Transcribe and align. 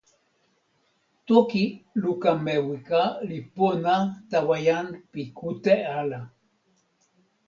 toki 1.27 1.63
luka 2.03 2.31
Mewika 2.45 3.01
li 3.29 3.39
pona 3.55 3.95
tawa 4.29 4.57
jan 4.67 4.87
pi 5.11 5.21
kute 5.37 5.75
ala. 5.99 6.19